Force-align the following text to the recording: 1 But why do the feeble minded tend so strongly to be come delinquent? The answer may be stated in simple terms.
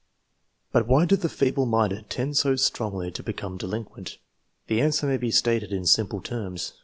1 0.71 0.81
But 0.81 0.87
why 0.89 1.05
do 1.05 1.15
the 1.15 1.29
feeble 1.29 1.67
minded 1.67 2.09
tend 2.09 2.35
so 2.35 2.55
strongly 2.55 3.11
to 3.11 3.21
be 3.21 3.33
come 3.33 3.57
delinquent? 3.57 4.17
The 4.65 4.81
answer 4.81 5.05
may 5.05 5.17
be 5.17 5.29
stated 5.29 5.71
in 5.71 5.85
simple 5.85 6.21
terms. 6.21 6.73